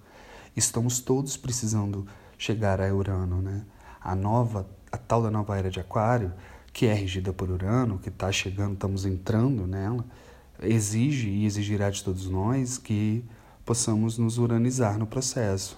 Estamos 0.56 1.00
todos 1.00 1.38
precisando 1.38 2.08
chegar 2.38 2.82
a 2.82 2.94
Urano, 2.94 3.42
né? 3.42 3.66
A 4.02 4.16
nova, 4.16 4.68
a 4.92 4.98
tal 4.98 5.22
da 5.22 5.32
nova 5.32 5.58
era 5.58 5.70
de 5.70 5.80
Aquário, 5.80 6.34
que 6.72 6.86
é 6.86 6.94
regida 6.94 7.34
por 7.34 7.50
Urano, 7.50 8.00
que 8.00 8.10
está 8.10 8.32
chegando, 8.32 8.74
estamos 8.74 9.06
entrando 9.06 9.66
nela, 9.66 10.06
exige 10.62 11.30
e 11.30 11.46
exigirá 11.46 11.90
de 11.90 12.04
todos 12.04 12.30
nós 12.30 12.78
que 12.78 13.24
possamos 13.66 14.18
nos 14.18 14.38
uranizar 14.38 14.98
no 14.98 15.08
processo, 15.08 15.78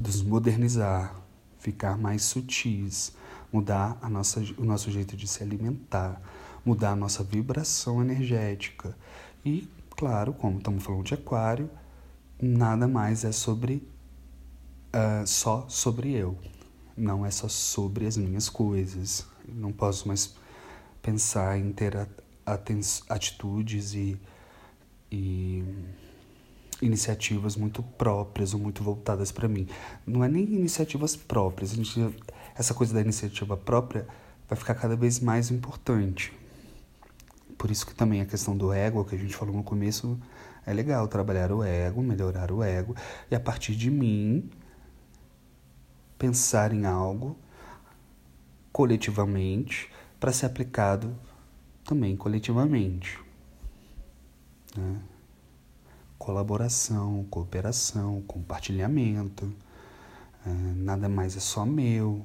nos 0.00 0.22
modernizar, 0.22 1.21
ficar 1.62 1.96
mais 1.96 2.24
sutis, 2.24 3.12
mudar 3.52 3.96
a 4.02 4.10
nossa, 4.10 4.40
o 4.58 4.64
nosso 4.64 4.90
jeito 4.90 5.16
de 5.16 5.28
se 5.28 5.44
alimentar, 5.44 6.20
mudar 6.64 6.90
a 6.90 6.96
nossa 6.96 7.22
vibração 7.22 8.02
energética. 8.02 8.96
E, 9.44 9.68
claro, 9.90 10.32
como 10.32 10.58
estamos 10.58 10.82
falando 10.82 11.04
de 11.04 11.14
aquário, 11.14 11.70
nada 12.40 12.88
mais 12.88 13.24
é 13.24 13.30
sobre 13.30 13.88
uh, 14.92 15.24
só 15.24 15.64
sobre 15.68 16.12
eu. 16.12 16.36
Não 16.96 17.24
é 17.24 17.30
só 17.30 17.48
sobre 17.48 18.06
as 18.06 18.16
minhas 18.16 18.48
coisas. 18.48 19.24
Não 19.48 19.72
posso 19.72 20.08
mais 20.08 20.34
pensar 21.00 21.56
em 21.58 21.72
ter 21.72 22.08
atitudes 23.08 23.94
e, 23.94 24.20
e 25.10 25.64
iniciativas 26.82 27.56
muito 27.56 27.82
próprias 27.82 28.52
ou 28.52 28.60
muito 28.60 28.82
voltadas 28.82 29.32
para 29.32 29.48
mim. 29.48 29.66
Não 30.06 30.22
é 30.22 30.28
nem 30.28 30.42
iniciativas 30.42 31.16
próprias. 31.16 31.70
Gente, 31.70 32.14
essa 32.54 32.74
coisa 32.74 32.92
da 32.92 33.00
iniciativa 33.00 33.56
própria 33.56 34.06
vai 34.48 34.58
ficar 34.58 34.74
cada 34.74 34.96
vez 34.96 35.20
mais 35.20 35.50
importante. 35.50 36.32
Por 37.56 37.70
isso 37.70 37.86
que 37.86 37.94
também 37.94 38.20
a 38.20 38.26
questão 38.26 38.56
do 38.56 38.72
ego, 38.72 39.04
que 39.04 39.14
a 39.14 39.18
gente 39.18 39.34
falou 39.34 39.54
no 39.54 39.62
começo, 39.62 40.18
é 40.66 40.72
legal 40.72 41.06
trabalhar 41.08 41.52
o 41.52 41.62
ego, 41.62 42.02
melhorar 42.02 42.50
o 42.50 42.62
ego, 42.62 42.94
e 43.30 43.34
a 43.34 43.40
partir 43.40 43.74
de 43.74 43.90
mim 43.90 44.50
pensar 46.18 46.72
em 46.72 46.84
algo 46.84 47.36
coletivamente 48.72 49.90
para 50.18 50.32
ser 50.32 50.46
aplicado 50.46 51.14
também 51.84 52.16
coletivamente. 52.16 53.18
Né? 54.76 55.00
Colaboração, 56.22 57.26
cooperação, 57.28 58.22
compartilhamento. 58.22 59.52
É, 60.46 60.50
nada 60.50 61.08
mais 61.08 61.36
é 61.36 61.40
só 61.40 61.66
meu. 61.66 62.24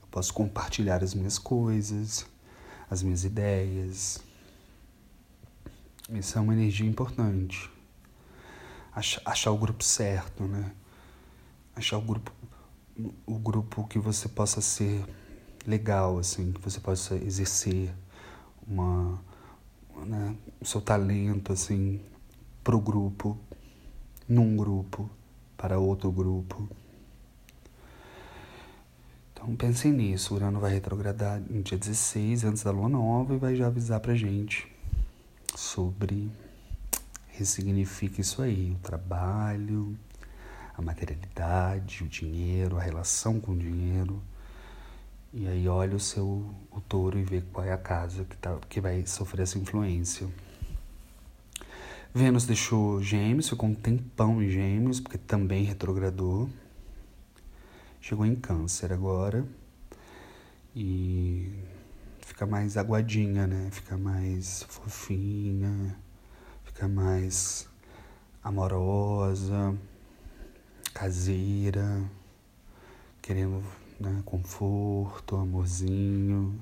Eu 0.00 0.08
posso 0.10 0.32
compartilhar 0.32 1.02
as 1.02 1.12
minhas 1.12 1.38
coisas 1.38 2.26
as 2.90 3.02
minhas 3.02 3.24
ideias. 3.24 4.20
Isso 6.10 6.38
é 6.38 6.40
uma 6.40 6.52
energia 6.52 6.88
importante. 6.88 7.70
Achar, 8.92 9.22
achar 9.24 9.50
o 9.50 9.58
grupo 9.58 9.82
certo, 9.82 10.44
né? 10.44 10.72
Achar 11.74 11.98
o 11.98 12.02
grupo, 12.02 12.32
o 13.26 13.38
grupo 13.38 13.84
que 13.88 13.98
você 13.98 14.28
possa 14.28 14.60
ser 14.60 15.04
legal, 15.66 16.18
assim, 16.18 16.52
que 16.52 16.60
você 16.60 16.78
possa 16.78 17.16
exercer 17.16 17.92
uma, 18.66 19.20
né, 20.06 20.36
o 20.60 20.64
seu 20.64 20.80
talento, 20.80 21.52
assim, 21.52 22.00
pro 22.62 22.80
grupo, 22.80 23.38
num 24.28 24.56
grupo, 24.56 25.08
para 25.56 25.78
outro 25.78 26.10
grupo. 26.10 26.68
Então 29.32 29.54
pensem 29.56 29.92
nisso, 29.92 30.32
o 30.32 30.36
Urano 30.36 30.58
vai 30.58 30.72
retrogradar 30.72 31.40
no 31.40 31.62
dia 31.62 31.76
16, 31.76 32.44
antes 32.44 32.62
da 32.62 32.70
lua 32.70 32.88
nova, 32.88 33.34
e 33.34 33.38
vai 33.38 33.54
já 33.54 33.66
avisar 33.66 34.00
pra 34.00 34.14
gente 34.14 34.66
sobre 35.54 36.30
ressignifica 37.28 38.20
isso 38.20 38.40
aí, 38.40 38.70
o 38.70 38.78
trabalho, 38.78 39.98
a 40.76 40.82
materialidade, 40.82 42.04
o 42.04 42.08
dinheiro, 42.08 42.78
a 42.78 42.80
relação 42.80 43.40
com 43.40 43.52
o 43.52 43.58
dinheiro. 43.58 44.22
E 45.36 45.48
aí 45.48 45.68
olha 45.68 45.96
o 45.96 46.00
seu 46.00 46.54
o 46.70 46.80
touro 46.80 47.18
e 47.18 47.24
vê 47.24 47.42
qual 47.52 47.66
é 47.66 47.72
a 47.72 47.76
casa 47.76 48.24
que, 48.24 48.36
tá, 48.36 48.56
que 48.68 48.80
vai 48.80 49.04
sofrer 49.04 49.42
essa 49.42 49.58
influência. 49.58 50.28
Vênus 52.14 52.46
deixou 52.46 53.02
gêmeos, 53.02 53.48
ficou 53.48 53.68
um 53.68 53.74
tempão 53.74 54.40
em 54.40 54.48
gêmeos, 54.48 55.00
porque 55.00 55.18
também 55.18 55.64
retrogradou. 55.64 56.48
Chegou 58.00 58.24
em 58.24 58.36
câncer 58.36 58.92
agora 58.92 59.44
e 60.76 61.52
fica 62.20 62.46
mais 62.46 62.76
aguadinha, 62.76 63.48
né? 63.48 63.70
Fica 63.72 63.98
mais 63.98 64.62
fofinha, 64.68 65.96
fica 66.62 66.86
mais 66.86 67.68
amorosa, 68.44 69.76
caseira, 70.92 72.04
querendo 73.20 73.64
né, 73.98 74.22
conforto, 74.24 75.36
amorzinho. 75.36 76.60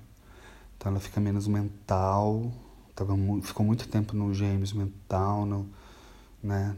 Então 0.76 0.90
ela 0.90 1.00
fica 1.00 1.20
menos 1.20 1.46
mental. 1.46 2.52
Tava 2.94 3.14
ficou 3.42 3.64
muito 3.64 3.88
tempo 3.88 4.14
no 4.14 4.34
gêmeos 4.34 4.72
mental, 4.72 5.46
no, 5.46 5.68
né? 6.42 6.76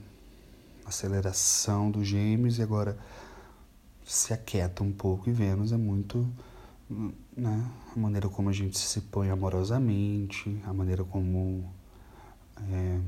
Aceleração 0.87 1.91
dos 1.91 2.07
gêmeos 2.07 2.59
e 2.59 2.63
agora 2.63 2.99
se 4.05 4.35
aquieta 4.35 4.85
um 4.85 4.93
pouco 4.93 5.31
e 5.31 5.33
Vênus 5.33 5.73
é 5.73 5.79
muito 5.79 6.31
né, 7.37 7.71
a 7.95 7.99
maneira 7.99 8.29
como 8.29 8.51
a 8.51 8.53
gente 8.53 8.79
se 8.79 9.01
põe 9.01 9.31
amorosamente, 9.31 10.61
a 10.67 10.73
maneira 10.73 11.03
como 11.05 11.73
é, 12.71 13.01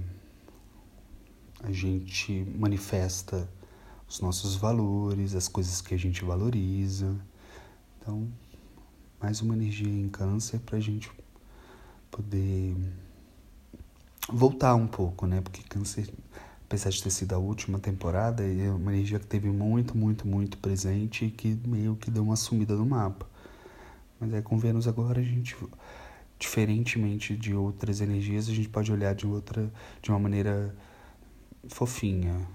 a 1.62 1.70
gente 1.70 2.44
manifesta 2.56 3.48
os 4.08 4.20
nossos 4.20 4.56
valores, 4.56 5.34
as 5.34 5.48
coisas 5.48 5.80
que 5.80 5.94
a 5.94 5.98
gente 5.98 6.24
valoriza. 6.24 7.16
Então, 8.06 8.28
mais 9.20 9.40
uma 9.40 9.52
energia 9.52 9.88
em 9.88 10.08
câncer 10.08 10.60
para 10.60 10.76
a 10.76 10.80
gente 10.80 11.10
poder 12.08 12.76
voltar 14.28 14.76
um 14.76 14.86
pouco, 14.86 15.26
né? 15.26 15.40
Porque 15.40 15.60
câncer 15.64 16.08
apesar 16.66 16.90
de 16.90 17.02
ter 17.02 17.10
sido 17.10 17.32
a 17.32 17.38
última 17.38 17.80
temporada, 17.80 18.44
é 18.44 18.70
uma 18.70 18.92
energia 18.92 19.18
que 19.18 19.26
teve 19.26 19.50
muito, 19.50 19.98
muito, 19.98 20.24
muito 20.24 20.56
presente 20.58 21.24
e 21.24 21.30
que 21.32 21.58
meio 21.66 21.96
que 21.96 22.08
deu 22.08 22.22
uma 22.22 22.36
sumida 22.36 22.76
no 22.76 22.86
mapa. 22.86 23.28
Mas 24.20 24.32
é 24.32 24.40
com 24.40 24.56
Vênus 24.56 24.86
agora 24.86 25.20
a 25.20 25.24
gente, 25.24 25.56
diferentemente 26.38 27.36
de 27.36 27.56
outras 27.56 28.00
energias, 28.00 28.48
a 28.48 28.52
gente 28.52 28.68
pode 28.68 28.92
olhar 28.92 29.16
de 29.16 29.26
outra, 29.26 29.68
de 30.00 30.10
uma 30.10 30.20
maneira 30.20 30.72
fofinha 31.68 32.46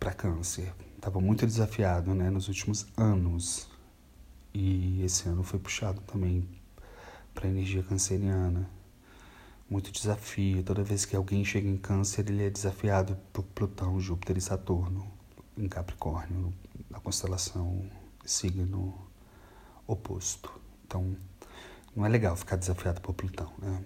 para 0.00 0.14
Câncer. 0.14 0.72
Tava 1.02 1.20
muito 1.20 1.46
desafiado, 1.46 2.14
né, 2.14 2.30
nos 2.30 2.48
últimos 2.48 2.86
anos. 2.96 3.75
E 4.58 5.02
esse 5.02 5.28
ano 5.28 5.42
foi 5.42 5.58
puxado 5.58 6.00
também 6.00 6.48
para 7.34 7.46
energia 7.46 7.82
canceriana 7.82 8.66
muito 9.68 9.92
desafio. 9.92 10.62
Toda 10.62 10.82
vez 10.82 11.04
que 11.04 11.14
alguém 11.14 11.44
chega 11.44 11.68
em 11.68 11.76
Câncer, 11.76 12.24
ele 12.26 12.42
é 12.42 12.48
desafiado 12.48 13.18
por 13.34 13.42
Plutão, 13.42 14.00
Júpiter 14.00 14.38
e 14.38 14.40
Saturno 14.40 15.06
em 15.58 15.68
Capricórnio, 15.68 16.54
na 16.88 16.98
constelação 16.98 17.84
signo 18.24 18.94
oposto. 19.86 20.50
Então, 20.86 21.14
não 21.94 22.06
é 22.06 22.08
legal 22.08 22.34
ficar 22.34 22.56
desafiado 22.56 23.02
por 23.02 23.12
Plutão, 23.12 23.52
né? 23.58 23.84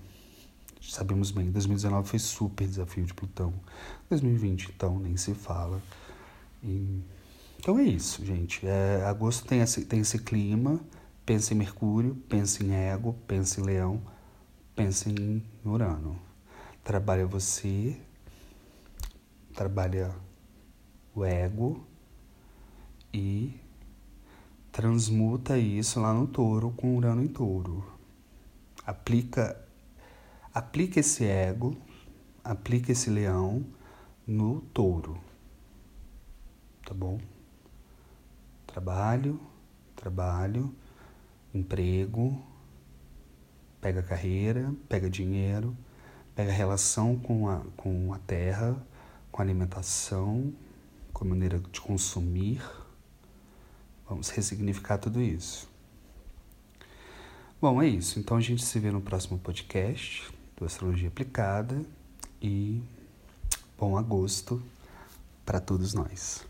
Sabemos 0.81 1.33
bem, 1.33 1.51
2019 1.51 2.09
foi 2.09 2.21
super 2.21 2.69
desafio 2.69 3.05
de 3.05 3.13
Plutão. 3.13 3.53
2020, 4.09 4.71
então, 4.73 5.01
nem 5.01 5.17
se 5.17 5.35
fala. 5.35 5.83
E... 6.63 7.03
Então 7.61 7.79
é 7.79 7.85
isso, 7.85 8.25
gente. 8.25 8.67
É, 8.67 9.05
agosto 9.05 9.47
tem 9.47 9.61
esse, 9.61 9.85
tem 9.85 10.01
esse 10.01 10.19
clima. 10.19 10.81
Pensa 11.25 11.55
em 11.55 11.57
Mercúrio, 11.57 12.17
pensa 12.29 12.65
em 12.65 12.73
Ego, 12.73 13.15
pensa 13.29 13.61
em 13.61 13.65
Leão 13.65 14.03
pensa 14.81 15.11
em 15.11 15.43
Urano. 15.63 16.19
Trabalha 16.83 17.27
você, 17.27 18.01
trabalha 19.55 20.11
o 21.15 21.23
ego 21.23 21.85
e 23.13 23.61
transmuta 24.73 25.59
isso 25.59 26.01
lá 26.01 26.15
no 26.15 26.27
touro 26.27 26.71
com 26.71 26.97
Urano 26.97 27.23
em 27.23 27.29
touro. 27.29 27.85
Aplica, 28.87 29.63
aplica 30.55 31.01
esse 31.01 31.27
ego, 31.27 31.77
aplica 32.43 32.93
esse 32.93 33.11
leão 33.11 33.67
no 34.27 34.63
touro. 34.73 35.21
Tá 36.87 36.95
bom? 36.95 37.21
Trabalho, 38.71 39.41
trabalho, 39.97 40.73
emprego, 41.53 42.41
pega 43.81 44.01
carreira, 44.01 44.73
pega 44.89 45.11
dinheiro, 45.11 45.77
pega 46.37 46.53
relação 46.53 47.17
com 47.19 47.49
a, 47.49 47.63
com 47.77 48.15
a 48.15 48.19
terra, 48.19 48.77
com 49.33 49.43
a 49.43 49.45
alimentação, 49.45 50.55
com 51.13 51.25
a 51.25 51.29
maneira 51.29 51.59
de 51.59 51.81
consumir. 51.81 52.63
Vamos 54.09 54.29
ressignificar 54.31 54.99
tudo 54.99 55.21
isso. 55.21 55.69
Bom, 57.61 57.83
é 57.83 57.89
isso. 57.89 58.21
Então 58.21 58.37
a 58.37 58.41
gente 58.41 58.65
se 58.65 58.79
vê 58.79 58.93
no 58.93 59.01
próximo 59.01 59.37
podcast 59.39 60.33
do 60.57 60.65
Astrologia 60.65 61.09
Aplicada 61.09 61.85
e 62.41 62.81
bom 63.77 63.99
agosto 63.99 64.63
para 65.45 65.61
todos 65.61 65.93
nós. 65.93 66.50